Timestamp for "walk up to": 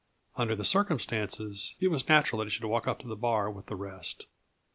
2.65-3.07